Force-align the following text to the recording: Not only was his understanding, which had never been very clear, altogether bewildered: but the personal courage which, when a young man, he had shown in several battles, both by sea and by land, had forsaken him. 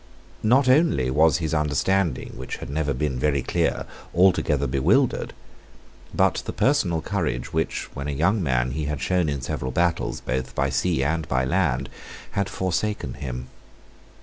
Not 0.41 0.67
only 0.67 1.11
was 1.11 1.37
his 1.37 1.53
understanding, 1.53 2.33
which 2.35 2.55
had 2.55 2.71
never 2.71 2.91
been 2.91 3.19
very 3.19 3.43
clear, 3.43 3.85
altogether 4.15 4.65
bewildered: 4.65 5.31
but 6.11 6.41
the 6.47 6.51
personal 6.53 7.03
courage 7.03 7.53
which, 7.53 7.83
when 7.93 8.07
a 8.07 8.11
young 8.11 8.41
man, 8.41 8.71
he 8.71 8.85
had 8.85 8.99
shown 8.99 9.29
in 9.29 9.41
several 9.43 9.69
battles, 9.69 10.19
both 10.19 10.55
by 10.55 10.71
sea 10.71 11.03
and 11.03 11.27
by 11.27 11.45
land, 11.45 11.87
had 12.31 12.49
forsaken 12.49 13.13
him. 13.13 13.49